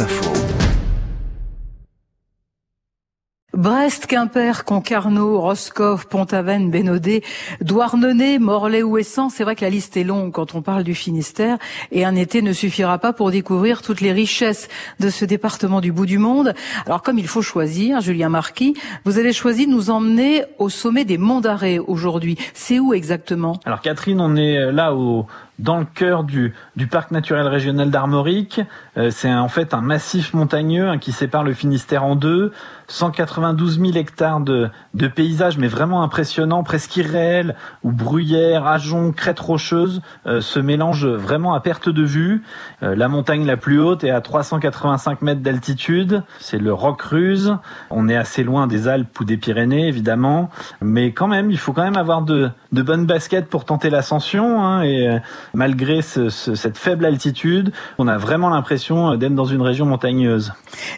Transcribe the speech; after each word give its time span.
Info. 0.00 0.32
Brest, 3.52 4.06
Quimper, 4.06 4.64
Concarneau, 4.64 5.40
Roscoff, 5.40 6.06
Pont-Aven, 6.06 6.70
Bénodet, 6.70 7.22
Douarnenez, 7.60 8.40
Morlaix 8.40 8.82
ou 8.82 8.98
Essan, 8.98 9.30
c'est 9.30 9.44
vrai 9.44 9.54
que 9.54 9.64
la 9.64 9.70
liste 9.70 9.96
est 9.96 10.02
longue 10.02 10.32
quand 10.32 10.56
on 10.56 10.62
parle 10.62 10.82
du 10.82 10.96
Finistère 10.96 11.58
et 11.92 12.04
un 12.04 12.16
été 12.16 12.42
ne 12.42 12.52
suffira 12.52 12.98
pas 12.98 13.12
pour 13.12 13.30
découvrir 13.30 13.82
toutes 13.82 14.00
les 14.00 14.10
richesses 14.10 14.68
de 14.98 15.08
ce 15.08 15.24
département 15.24 15.80
du 15.80 15.92
bout 15.92 16.06
du 16.06 16.18
monde. 16.18 16.54
Alors 16.86 17.02
comme 17.02 17.18
il 17.18 17.28
faut 17.28 17.42
choisir, 17.42 18.00
Julien 18.00 18.28
Marquis, 18.28 18.74
vous 19.04 19.18
avez 19.18 19.32
choisi 19.32 19.66
de 19.66 19.70
nous 19.70 19.90
emmener 19.90 20.42
au 20.58 20.68
sommet 20.68 21.04
des 21.04 21.18
Monts 21.18 21.40
d'Arrée 21.40 21.78
aujourd'hui. 21.78 22.36
C'est 22.54 22.80
où 22.80 22.92
exactement? 22.92 23.60
Alors 23.64 23.82
Catherine, 23.82 24.20
on 24.20 24.34
est 24.34 24.72
là 24.72 24.94
au 24.94 25.26
dans 25.58 25.78
le 25.78 25.84
cœur 25.84 26.24
du, 26.24 26.54
du 26.76 26.86
parc 26.86 27.10
naturel 27.10 27.46
régional 27.46 27.90
d'Armorique. 27.90 28.60
Euh, 28.96 29.10
c'est 29.10 29.32
en 29.32 29.48
fait 29.48 29.74
un 29.74 29.80
massif 29.80 30.34
montagneux 30.34 30.88
hein, 30.88 30.98
qui 30.98 31.12
sépare 31.12 31.44
le 31.44 31.52
Finistère 31.52 32.04
en 32.04 32.16
deux. 32.16 32.52
192 32.88 33.80
000 33.80 33.92
hectares 33.96 34.40
de, 34.40 34.68
de 34.92 35.08
paysages, 35.08 35.56
mais 35.58 35.68
vraiment 35.68 36.02
impressionnants, 36.02 36.62
presque 36.62 36.96
irréels, 36.96 37.56
où 37.82 37.92
bruyères, 37.92 38.66
ajoncs, 38.66 39.14
crêtes 39.14 39.40
rocheuses 39.40 40.02
euh, 40.26 40.40
se 40.40 40.58
mélangent 40.58 41.06
vraiment 41.06 41.54
à 41.54 41.60
perte 41.60 41.88
de 41.88 42.02
vue. 42.02 42.42
Euh, 42.82 42.94
la 42.94 43.08
montagne 43.08 43.46
la 43.46 43.56
plus 43.56 43.80
haute 43.80 44.04
est 44.04 44.10
à 44.10 44.20
385 44.20 45.22
mètres 45.22 45.40
d'altitude, 45.40 46.22
c'est 46.40 46.58
le 46.58 46.72
Roc 46.72 47.00
Ruse. 47.02 47.56
On 47.90 48.08
est 48.08 48.16
assez 48.16 48.44
loin 48.44 48.66
des 48.66 48.88
Alpes 48.88 49.18
ou 49.20 49.24
des 49.24 49.36
Pyrénées, 49.36 49.88
évidemment, 49.88 50.50
mais 50.82 51.12
quand 51.12 51.28
même, 51.28 51.50
il 51.50 51.58
faut 51.58 51.72
quand 51.72 51.84
même 51.84 51.96
avoir 51.96 52.22
de, 52.22 52.50
de 52.72 52.82
bonnes 52.82 53.06
baskets 53.06 53.48
pour 53.48 53.64
tenter 53.64 53.88
l'ascension. 53.88 54.62
Hein, 54.62 54.82
et 54.82 55.20
malgré 55.54 56.02
ce, 56.02 56.28
ce, 56.28 56.54
cette 56.54 56.78
faible 56.78 57.04
altitude, 57.04 57.72
on 57.98 58.08
a 58.08 58.18
vraiment 58.18 58.50
l'impression 58.50 59.16
d'être 59.16 59.34
dans 59.34 59.44
une 59.44 59.62
région 59.62 59.86
montagneuse. 59.86 60.52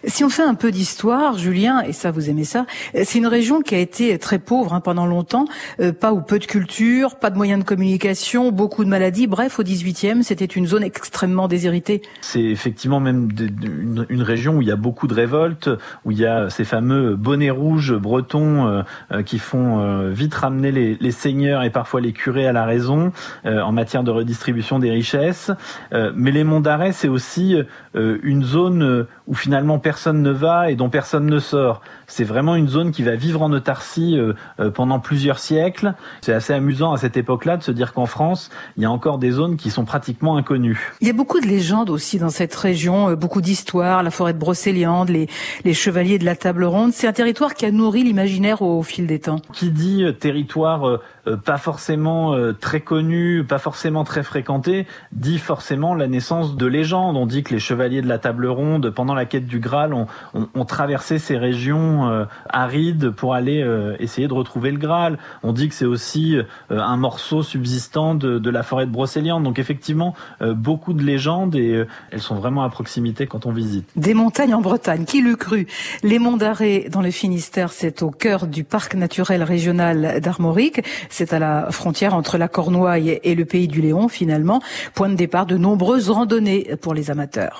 Si 0.05 0.25
on 0.25 0.29
fait 0.29 0.43
un 0.43 0.55
peu 0.55 0.71
d'histoire, 0.71 1.39
Julien, 1.39 1.83
et 1.83 1.93
ça 1.93 2.11
vous 2.11 2.31
aimez 2.31 2.45
ça, 2.45 2.67
c'est 2.95 3.19
une 3.19 3.27
région 3.27 3.61
qui 3.61 3.75
a 3.75 3.79
été 3.79 4.19
très 4.19 4.39
pauvre 4.39 4.75
hein, 4.75 4.81
pendant 4.81 5.07
longtemps, 5.07 5.45
euh, 5.81 5.93
pas 5.93 6.13
ou 6.13 6.21
peu 6.21 6.39
de 6.39 6.47
culture, 6.47 7.17
pas 7.17 7.31
de 7.31 7.37
moyens 7.37 7.61
de 7.61 7.65
communication, 7.65 8.53
beaucoup 8.53 8.85
de 8.85 8.89
maladies. 8.89 9.27
Bref, 9.27 9.59
au 9.59 9.63
18e, 9.63 10.23
c'était 10.23 10.45
une 10.45 10.67
zone 10.67 10.83
extrêmement 10.83 11.49
déshéritée. 11.49 12.03
C'est 12.21 12.43
effectivement 12.43 13.01
même 13.01 13.29
une, 13.39 14.07
une, 14.09 14.23
région 14.23 14.57
où 14.57 14.63
il 14.63 14.69
y 14.69 14.73
a 14.73 14.77
beaucoup 14.77 15.07
de 15.07 15.15
révoltes, 15.15 15.69
où 16.05 16.11
il 16.11 16.19
y 16.19 16.27
a 16.27 16.51
ces 16.51 16.65
fameux 16.65 17.17
bonnets 17.17 17.51
rouges 17.51 17.95
bretons 17.95 18.67
euh, 18.67 18.83
euh, 19.13 19.23
qui 19.23 19.39
font 19.39 19.81
euh, 19.81 20.11
vite 20.11 20.35
ramener 20.35 20.73
les, 20.73 20.97
les, 21.01 21.11
seigneurs 21.11 21.63
et 21.63 21.71
parfois 21.71 22.01
les 22.01 22.13
curés 22.13 22.47
à 22.47 22.53
la 22.53 22.65
raison 22.65 23.13
euh, 23.45 23.61
en 23.61 23.73
matière 23.73 24.03
de 24.03 24.11
redistribution 24.11 24.46
des 24.79 24.91
richesses. 24.91 25.51
Euh, 25.93 26.13
mais 26.15 26.31
les 26.31 26.45
monts 26.45 26.61
d'arrêt, 26.61 26.93
c'est 26.93 27.09
aussi 27.09 27.57
une 27.95 28.45
zone 28.45 29.07
où 29.27 29.35
finalement 29.35 29.79
personne 29.79 30.23
ne 30.23 30.31
va 30.31 30.71
et 30.71 30.77
dont 30.77 30.89
personne 30.89 31.27
ne 31.27 31.39
sort. 31.39 31.81
C'est 32.07 32.25
vraiment 32.25 32.55
une 32.55 32.69
zone 32.69 32.93
qui 32.93 33.03
va 33.03 33.17
vivre 33.17 33.43
en 33.43 33.53
autarcie 33.53 34.19
euh, 34.19 34.35
euh, 34.61 34.71
pendant 34.71 35.01
plusieurs 35.01 35.39
siècles. 35.39 35.95
C'est 36.21 36.33
assez 36.33 36.53
amusant 36.53 36.93
à 36.93 36.97
cette 36.99 37.17
époque-là 37.17 37.57
de 37.57 37.63
se 37.63 37.73
dire 37.73 37.93
qu'en 37.93 38.07
France, 38.07 38.51
il 38.77 38.83
y 38.83 38.87
a 38.87 38.91
encore 38.91 39.19
des 39.19 39.33
zones 39.33 39.57
qui 39.57 39.71
sont 39.71 39.85
pratiquement 39.85 40.37
inconnues. 40.37 40.93
Il 41.01 41.07
y 41.09 41.11
a 41.11 41.15
beaucoup 41.15 41.41
de 41.41 41.47
légendes 41.47 41.91
aussi 41.91 42.19
dans 42.19 42.29
cette 42.29 42.55
région, 42.55 43.11
euh, 43.11 43.17
beaucoup 43.17 43.41
d'histoires, 43.41 44.03
la 44.03 44.11
forêt 44.11 44.33
de 44.33 44.39
Brocéliande, 44.39 45.09
les, 45.09 45.29
les 45.65 45.75
chevaliers 45.75 46.19
de 46.19 46.25
la 46.25 46.37
table 46.37 46.65
ronde. 46.65 46.93
C'est 46.93 47.09
un 47.09 47.13
territoire 47.13 47.55
qui 47.55 47.67
a 47.67 47.71
nourri 47.73 48.05
l'imaginaire 48.05 48.63
au, 48.63 48.79
au, 48.79 48.83
fil 48.83 49.07
des 49.07 49.19
temps. 49.19 49.41
Qui 49.53 49.71
dit 49.71 50.05
territoire 50.21 51.01
pas 51.45 51.59
forcément 51.59 52.37
très 52.61 52.81
connu, 52.81 53.45
pas 53.45 53.59
forcément 53.59 54.05
très 54.05 54.23
fréquenté, 54.27 54.87
dit 55.13 55.39
forcément 55.39 55.95
la 55.95 56.07
naissance 56.07 56.57
de 56.57 56.67
légendes. 56.67 57.17
On 57.17 57.27
dit 57.27 57.43
que 57.43 57.55
les 57.55 57.61
chevaliers 57.61 58.03
de 58.03 58.09
la 58.09 58.19
table 58.19 58.47
ronde, 58.47 58.91
pendant 58.91 59.15
la 59.15 59.25
quête 59.25 59.47
du 59.47 59.59
Graal, 59.59 59.95
ont, 59.95 60.65
traversé 60.67 61.19
ces 61.19 61.39
régions 61.39 62.11
euh, 62.11 62.25
arides 62.49 63.11
pour 63.11 63.35
aller 63.35 63.63
euh, 63.63 63.97
essayer 64.01 64.27
de 64.27 64.33
retrouver 64.33 64.73
le 64.73 64.79
Graal. 64.79 65.19
On 65.43 65.53
dit 65.53 65.69
que 65.69 65.75
c'est 65.75 65.87
aussi 65.87 66.37
euh, 66.37 66.45
un 66.71 66.97
morceau 66.97 67.43
subsistant 67.43 68.15
de, 68.15 68.39
de, 68.39 68.51
la 68.51 68.63
forêt 68.63 68.87
de 68.87 68.91
Brocéliande. 68.91 69.45
Donc 69.45 69.59
effectivement, 69.59 70.15
beaucoup 70.41 70.93
de 70.93 71.03
légendes 71.03 71.55
et 71.55 71.85
elles 72.11 72.21
sont 72.21 72.35
vraiment 72.35 72.65
à 72.65 72.69
proximité 72.69 73.27
quand 73.27 73.47
on 73.47 73.53
visite. 73.53 73.89
Des 73.97 74.15
montagnes 74.15 74.55
en 74.55 74.61
Bretagne, 74.61 75.05
qui 75.05 75.23
l'eût 75.23 75.37
cru? 75.37 75.67
Les 76.03 76.19
monts 76.19 76.37
d'Arrée 76.37 76.89
dans 76.91 77.03
le 77.03 77.11
Finistère, 77.11 77.73
c'est 77.73 78.03
au 78.03 78.11
cœur 78.11 78.47
du 78.47 78.65
parc 78.65 78.95
naturel 78.95 79.43
régional 79.43 80.21
d'Armorique. 80.21 80.83
C'est 81.09 81.33
à 81.33 81.39
la 81.39 81.71
frontière 81.71 82.15
entre 82.15 82.39
la 82.39 82.49
Cornouaille 82.49 83.21
et 83.23 83.35
le 83.35 83.45
pays 83.45 83.69
du 83.69 83.81
Léon 83.81 84.09
finalement. 84.17 84.61
Point 84.95 85.11
de 85.11 85.15
départ 85.15 85.47
de 85.47 85.57
nombreuses 85.57 86.11
randonnées 86.11 86.77
pour 86.81 86.95
les 86.95 87.11
amateurs. 87.11 87.55